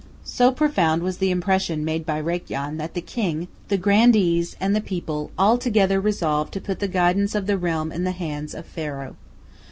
[0.25, 4.81] So profound was the impression made by Rakyon that the king, the grandees, and the
[4.81, 8.65] people, all together resolved to put the guidance of the realm in the hands of
[8.65, 9.15] Pharaoh.